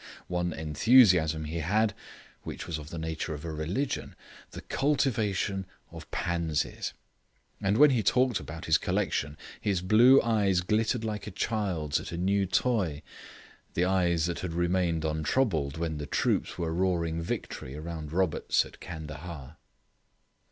[0.29, 1.93] One enthusiasm he had,
[2.41, 4.15] which was of the nature of a religion
[4.49, 6.93] the cultivation of pansies.
[7.61, 12.11] And when he talked about his collection, his blue eyes glittered like a child's at
[12.11, 13.03] a new toy,
[13.75, 18.79] the eyes that had remained untroubled when the troops were roaring victory round Roberts at
[18.79, 19.57] Candahar.